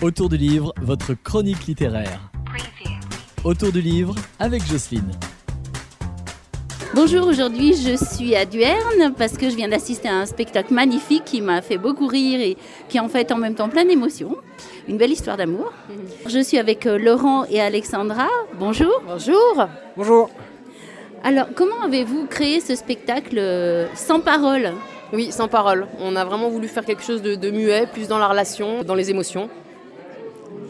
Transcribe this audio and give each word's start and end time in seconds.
Autour 0.00 0.28
du 0.28 0.36
livre, 0.36 0.72
votre 0.80 1.14
chronique 1.14 1.66
littéraire. 1.66 2.20
Autour 3.42 3.72
du 3.72 3.80
livre 3.80 4.14
avec 4.38 4.64
Jocelyne. 4.64 5.10
Bonjour, 6.94 7.26
aujourd'hui 7.26 7.74
je 7.74 7.96
suis 7.96 8.36
à 8.36 8.44
Duerne 8.44 9.12
parce 9.18 9.36
que 9.36 9.50
je 9.50 9.56
viens 9.56 9.66
d'assister 9.66 10.08
à 10.08 10.14
un 10.14 10.26
spectacle 10.26 10.72
magnifique 10.72 11.24
qui 11.24 11.40
m'a 11.40 11.62
fait 11.62 11.78
beaucoup 11.78 12.06
rire 12.06 12.40
et 12.40 12.56
qui 12.88 12.98
est 12.98 13.00
en 13.00 13.08
fait 13.08 13.32
en 13.32 13.38
même 13.38 13.56
temps 13.56 13.68
plein 13.68 13.84
d'émotions. 13.84 14.36
Une 14.86 14.98
belle 14.98 15.10
histoire 15.10 15.36
d'amour. 15.36 15.72
Je 16.28 16.38
suis 16.38 16.58
avec 16.58 16.86
euh, 16.86 16.96
Laurent 16.96 17.44
et 17.46 17.60
Alexandra. 17.60 18.28
Bonjour. 18.56 19.02
Bonjour. 19.04 19.66
Bonjour. 19.96 20.30
Alors, 21.24 21.46
comment 21.56 21.82
avez-vous 21.82 22.26
créé 22.26 22.60
ce 22.60 22.76
spectacle 22.76 23.36
euh, 23.36 23.88
sans 23.96 24.20
parole? 24.20 24.74
Oui, 25.12 25.32
sans 25.32 25.48
parole. 25.48 25.88
On 25.98 26.14
a 26.14 26.24
vraiment 26.24 26.50
voulu 26.50 26.68
faire 26.68 26.84
quelque 26.84 27.02
chose 27.02 27.20
de, 27.20 27.34
de 27.34 27.50
muet, 27.50 27.88
plus 27.92 28.06
dans 28.06 28.18
la 28.18 28.28
relation, 28.28 28.84
dans 28.84 28.94
les 28.94 29.10
émotions. 29.10 29.50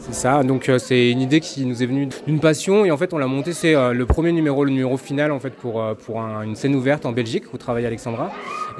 C'est 0.00 0.14
ça, 0.14 0.42
donc 0.42 0.68
euh, 0.68 0.78
c'est 0.78 1.10
une 1.10 1.20
idée 1.20 1.40
qui 1.40 1.66
nous 1.66 1.82
est 1.82 1.86
venue 1.86 2.08
d'une 2.26 2.40
passion. 2.40 2.84
Et 2.84 2.90
en 2.90 2.96
fait 2.96 3.12
on 3.12 3.18
l'a 3.18 3.26
monté, 3.26 3.52
c'est 3.52 3.74
euh, 3.74 3.92
le 3.92 4.06
premier 4.06 4.32
numéro, 4.32 4.64
le 4.64 4.70
numéro 4.70 4.96
final 4.96 5.32
en 5.32 5.38
fait 5.40 5.50
pour, 5.50 5.82
euh, 5.82 5.94
pour 5.94 6.20
un- 6.20 6.42
une 6.42 6.56
scène 6.56 6.74
ouverte 6.74 7.04
en 7.04 7.12
Belgique 7.12 7.52
où 7.52 7.58
travaille 7.58 7.84
Alexandra. 7.84 8.30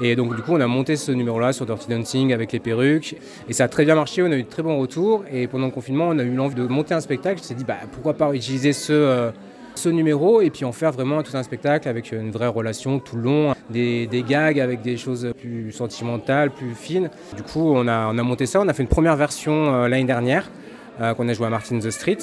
Et 0.01 0.15
donc 0.15 0.35
du 0.35 0.41
coup 0.41 0.53
on 0.53 0.61
a 0.61 0.67
monté 0.67 0.95
ce 0.95 1.11
numéro-là 1.11 1.53
sur 1.53 1.65
Dirty 1.65 1.87
Dancing 1.89 2.33
avec 2.33 2.51
les 2.51 2.59
perruques. 2.59 3.15
Et 3.47 3.53
ça 3.53 3.65
a 3.65 3.67
très 3.67 3.85
bien 3.85 3.95
marché, 3.95 4.23
on 4.23 4.31
a 4.31 4.35
eu 4.37 4.43
de 4.43 4.49
très 4.49 4.63
bons 4.63 4.79
retours. 4.79 5.23
Et 5.31 5.47
pendant 5.47 5.65
le 5.67 5.71
confinement 5.71 6.05
on 6.07 6.17
a 6.17 6.23
eu 6.23 6.33
l'envie 6.33 6.55
de 6.55 6.65
monter 6.65 6.93
un 6.95 7.01
spectacle, 7.01 7.39
on 7.41 7.43
s'est 7.43 7.53
dit 7.53 7.65
bah, 7.65 7.77
pourquoi 7.91 8.13
pas 8.13 8.33
utiliser 8.33 8.73
ce... 8.73 9.29
ce 9.75 9.89
numéro 9.89 10.41
et 10.41 10.49
puis 10.49 10.65
en 10.65 10.71
faire 10.71 10.91
vraiment 10.91 11.21
tout 11.21 11.37
un 11.37 11.43
spectacle 11.43 11.87
avec 11.87 12.11
une 12.11 12.31
vraie 12.31 12.47
relation 12.47 12.99
tout 12.99 13.15
le 13.17 13.21
long, 13.21 13.53
des, 13.69 14.07
des 14.07 14.23
gags 14.23 14.59
avec 14.59 14.81
des 14.81 14.97
choses 14.97 15.31
plus 15.39 15.71
sentimentales, 15.71 16.49
plus 16.49 16.73
fines. 16.75 17.09
Du 17.35 17.43
coup, 17.43 17.71
on 17.75 17.87
a, 17.87 18.07
on 18.11 18.17
a 18.17 18.23
monté 18.23 18.45
ça, 18.45 18.59
on 18.61 18.67
a 18.67 18.73
fait 18.73 18.83
une 18.83 18.89
première 18.89 19.15
version 19.15 19.85
l'année 19.87 20.05
dernière 20.05 20.49
qu'on 21.15 21.27
a 21.27 21.33
joué 21.33 21.47
à 21.47 21.49
Martin 21.49 21.79
the 21.79 21.89
Street. 21.91 22.17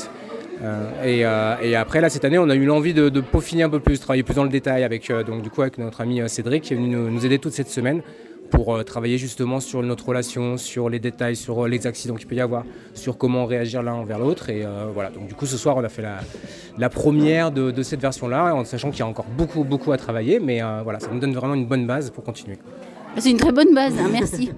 Euh, 0.63 1.05
et, 1.05 1.25
euh, 1.25 1.57
et 1.63 1.77
après, 1.77 2.01
là, 2.01 2.09
cette 2.09 2.25
année, 2.25 2.39
on 2.39 2.49
a 2.49 2.55
eu 2.55 2.65
l'envie 2.65 2.95
de, 2.95 3.09
de 3.09 3.21
peaufiner 3.21 3.63
un 3.63 3.69
peu 3.69 3.81
plus, 3.81 4.01
travailler 4.01 4.23
plus 4.23 4.35
dans 4.35 4.45
le 4.45 4.49
détail 4.49 4.85
avec, 4.85 5.11
euh, 5.11 5.23
donc, 5.23 5.43
du 5.43 5.51
coup, 5.51 5.63
avec 5.63 5.79
notre 5.79 6.01
ami 6.01 6.21
euh, 6.21 6.29
Cédric 6.29 6.65
qui 6.65 6.73
est 6.73 6.77
venu 6.77 6.97
nous, 6.97 7.27
aider 7.27 7.39
toute 7.39 7.53
cette 7.53 7.69
semaine 7.69 8.03
pour 8.51 8.75
euh, 8.75 8.83
travailler 8.83 9.19
justement 9.19 9.61
sur 9.61 9.83
notre 9.83 10.07
relation, 10.07 10.57
sur 10.57 10.89
les 10.89 10.99
détails, 10.99 11.37
sur 11.37 11.65
euh, 11.65 11.69
les 11.69 11.87
accidents 11.87 12.15
qu'il 12.15 12.27
peut 12.27 12.37
y 12.37 12.41
avoir, 12.41 12.65
sur 12.95 13.19
comment 13.19 13.47
réagir 13.47 13.83
l'un 13.83 13.95
envers 13.95 14.19
l'autre. 14.19 14.51
Et 14.51 14.65
euh, 14.65 14.87
voilà, 14.93 15.11
donc 15.11 15.27
du 15.27 15.35
coup, 15.35 15.47
ce 15.47 15.57
soir, 15.57 15.77
on 15.77 15.85
a 15.85 15.89
fait 15.89 16.03
la, 16.79 16.89
première 16.89 17.51
de, 17.51 17.83
cette 17.83 18.01
version-là, 18.01 18.55
en 18.55 18.65
sachant 18.65 18.91
qu'il 18.91 19.01
y 19.01 19.03
a 19.03 19.07
encore 19.07 19.27
beaucoup, 19.37 19.65
beaucoup 19.65 19.93
à 19.93 19.97
travailler. 19.97 20.41
Mais 20.41 20.63
euh, 20.63 20.81
voilà, 20.83 21.01
ça 21.01 21.09
nous 21.13 21.19
donne 21.19 21.35
vraiment 21.35 21.55
une 21.55 21.67
bonne 21.67 21.87
base 21.87 22.11
pour 22.11 22.25
continuer. 22.25 22.59
C'est 23.19 23.31
une 23.31 23.39
très 23.39 23.53
bonne 23.53 23.75
base, 23.75 23.95
hein, 23.99 24.09
merci. 24.13 24.53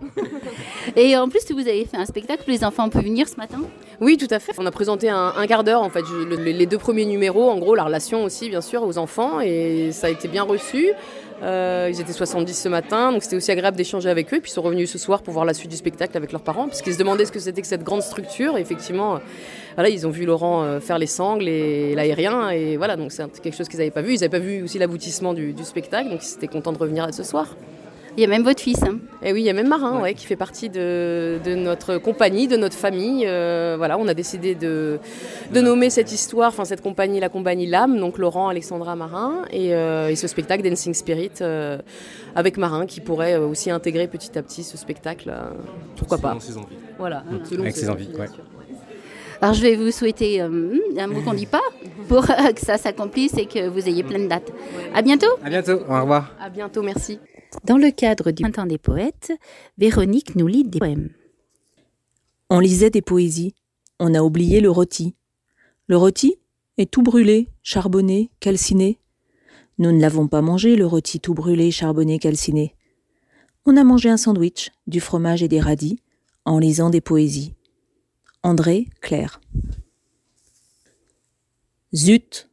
et 0.97 1.17
en 1.17 1.29
plus, 1.29 1.41
vous 1.53 1.61
avez 1.61 1.85
fait 1.85 1.97
un 1.97 2.07
spectacle, 2.07 2.43
les 2.49 2.65
enfants 2.65 2.89
peuvent 2.89 3.05
venir 3.05 3.29
ce 3.29 3.37
matin? 3.37 3.61
Oui, 4.01 4.17
tout 4.17 4.29
à 4.31 4.39
fait. 4.39 4.53
On 4.59 4.67
a 4.67 4.71
présenté 4.71 5.11
un, 5.11 5.47
quart 5.49 5.65
d'heure, 5.65 5.83
en 5.83 5.91
fait, 5.91 6.05
les 6.39 6.67
deux 6.67 6.79
premiers 6.79 7.05
numéros, 7.05 7.51
en 7.51 7.59
gros, 7.59 7.75
la 7.75 7.85
relation 7.85 8.23
aussi, 8.23 8.49
bien 8.49 8.61
sûr, 8.61 8.85
aux 8.85 8.97
enfants, 8.97 9.41
et 9.41 9.91
ça 9.91 10.07
a 10.07 10.11
été 10.11 10.29
bien 10.29 10.45
reçu. 10.45 10.93
Euh, 11.43 11.89
ils 11.93 12.01
étaient 12.01 12.13
70 12.13 12.53
ce 12.53 12.69
matin, 12.69 13.13
donc 13.13 13.23
c'était 13.23 13.37
aussi 13.37 13.51
agréable 13.51 13.77
d'échanger 13.77 14.09
avec 14.09 14.33
eux. 14.33 14.41
Puis 14.41 14.51
ils 14.51 14.55
sont 14.55 14.63
revenus 14.63 14.91
ce 14.91 14.99
soir 14.99 15.23
pour 15.23 15.35
voir 15.35 15.45
la 15.45 15.55
suite 15.55 15.71
du 15.71 15.77
spectacle 15.77 16.17
avec 16.17 16.31
leurs 16.31 16.43
parents, 16.43 16.69
parce 16.69 16.81
qu'ils 16.81 16.95
se 16.95 16.99
demandaient 16.99 17.25
ce 17.25 17.33
que 17.33 17.41
c'était 17.41 17.61
que 17.61 17.67
cette 17.67 17.83
grande 17.83 18.03
structure. 18.03 18.57
Et 18.57 18.61
effectivement, 18.61 19.17
euh, 19.17 19.19
voilà, 19.75 19.89
ils 19.89 20.07
ont 20.07 20.11
vu 20.11 20.27
Laurent 20.27 20.63
euh, 20.63 20.81
faire 20.81 20.99
les 20.99 21.07
sangles 21.07 21.49
et 21.49 21.95
l'aérien, 21.97 22.51
et 22.51 22.77
voilà, 22.77 22.97
donc 22.97 23.11
c'est 23.11 23.41
quelque 23.41 23.57
chose 23.57 23.69
qu'ils 23.69 23.79
n'avaient 23.79 23.91
pas 23.91 24.03
vu. 24.03 24.15
Ils 24.15 24.21
n'avaient 24.21 24.29
pas 24.29 24.39
vu 24.39 24.63
aussi 24.63 24.79
l'aboutissement 24.79 25.35
du 25.35 25.55
spectacle, 25.65 26.11
donc 26.11 26.21
ils 26.25 26.35
étaient 26.35 26.49
contents 26.49 26.73
de 26.73 26.79
revenir 26.79 27.13
ce 27.13 27.25
soir. 27.25 27.57
Il 28.19 28.23
y 28.23 28.25
a 28.25 28.27
même 28.27 28.43
votre 28.43 28.61
fils. 28.61 28.83
hein. 28.83 28.99
Et 29.23 29.33
oui, 29.33 29.43
il 29.43 29.45
y 29.45 29.49
a 29.49 29.53
même 29.53 29.69
Marin 29.69 30.01
ouais, 30.01 30.13
qui 30.15 30.27
fait 30.27 30.35
partie 30.35 30.69
de, 30.69 31.39
de 31.45 31.55
notre 31.55 31.99
compagnie, 31.99 32.49
de 32.49 32.57
notre 32.57 32.75
famille. 32.77 33.25
Euh, 33.29 33.77
voilà, 33.79 33.97
on 33.97 34.09
a 34.09 34.15
décidé 34.15 34.57
de, 34.57 34.99
de 35.55 35.61
nommer 35.61 35.89
cette 35.89 36.11
histoire, 36.11 36.49
enfin 36.49 36.65
cette 36.65 36.81
compagnie, 36.83 37.21
la 37.21 37.29
compagnie 37.29 37.67
L'âme, 37.67 37.97
donc 37.97 38.19
Laurent, 38.19 38.49
Alexandra, 38.49 38.97
Marin, 38.97 39.45
et, 39.53 39.73
euh, 39.73 40.09
et 40.09 40.17
ce 40.17 40.27
spectacle 40.27 40.69
Dancing 40.69 40.95
Spirit 40.95 41.31
euh, 41.43 41.79
avec 42.35 42.57
Marin 42.57 42.87
qui 42.87 43.01
pourrait 43.01 43.37
aussi 43.37 43.71
intégrer 43.71 44.09
petit 44.09 44.37
à 44.37 44.43
petit 44.43 44.65
ce 44.65 44.77
spectacle. 44.77 45.31
euh, 45.31 45.51
pourquoi 45.95 46.19
pas 46.19 46.31
Selon 46.31 46.41
ses 46.41 46.57
envies. 46.59 46.77
Voilà, 46.99 47.23
selon 47.49 47.63
Avec 47.63 47.77
ses 47.77 47.89
envies, 47.89 48.11
ouais. 48.19 48.27
Alors, 49.41 49.55
je 49.55 49.63
vais 49.63 49.77
vous 49.77 49.93
souhaiter 49.93 50.43
euh, 50.43 50.77
un 50.99 51.07
mot 51.07 51.21
qu'on 51.23 51.35
ne 51.35 51.39
dit 51.39 51.47
pas 51.47 51.63
pour 52.09 52.29
euh, 52.29 52.51
que 52.53 52.61
ça 52.61 52.79
s'accomplisse 52.79 53.35
et 53.39 53.47
que 53.47 53.69
vous 53.69 53.89
ayez 53.89 54.03
plein 54.03 54.19
de 54.19 54.27
dates. 54.27 54.51
À 54.93 55.03
bientôt 55.03 55.29
À 55.45 55.49
bientôt, 55.49 55.79
au 55.89 56.01
revoir. 56.01 56.35
À 56.43 56.51
bientôt, 56.51 56.83
merci. 56.83 57.21
Dans 57.65 57.79
le 57.79 57.91
cadre 57.91 58.31
du 58.31 58.43
Printemps 58.43 58.67
des 58.67 58.79
poètes, 58.79 59.33
Véronique 59.79 60.37
nous 60.37 60.47
lit 60.47 60.65
des 60.65 60.79
poèmes. 60.79 61.11
On 62.51 62.61
lisait 62.61 62.91
des 62.91 63.03
poésies. 63.03 63.55
On 63.99 64.15
a 64.15 64.23
oublié 64.23 64.61
le 64.61 64.71
rôti. 64.71 65.15
Le 65.87 65.97
rôti 65.97 66.37
est 66.77 66.91
tout 66.91 67.03
brûlé, 67.03 67.49
charbonné, 67.63 68.31
calciné. 68.41 69.01
Nous 69.79 69.93
ne 69.93 70.01
l'avons 70.01 70.29
pas 70.29 70.43
mangé, 70.43 70.77
le 70.77 70.87
rôti 70.87 71.21
tout 71.21 71.35
brûlé, 71.35 71.71
charbonné, 71.71 72.19
calciné. 72.19 72.75
On 73.65 73.77
a 73.77 73.85
mangé 73.85 74.09
un 74.09 74.17
sandwich, 74.17 74.71
du 74.87 75.01
fromage 75.01 75.43
et 75.43 75.49
des 75.49 75.61
radis, 75.61 76.01
en 76.45 76.59
lisant 76.59 76.91
des 76.91 77.01
poésies. 77.01 77.55
André 78.43 78.89
Claire. 79.01 79.41
Zut 81.95 82.49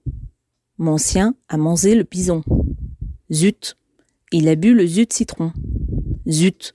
Mon 0.78 0.98
sien 0.98 1.36
a 1.48 1.58
mangé 1.58 1.96
le 1.96 2.04
bison. 2.04 2.44
Zut 3.32 3.78
Il 4.38 4.50
a 4.50 4.56
bu 4.56 4.74
le 4.74 4.86
zut 4.86 5.14
citron. 5.14 5.54
Zut 6.28 6.74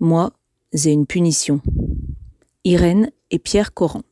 Moi, 0.00 0.34
j'ai 0.74 0.92
une 0.92 1.06
punition. 1.06 1.62
Irène 2.64 3.10
et 3.30 3.38
Pierre 3.38 3.72
Coran. 3.72 4.02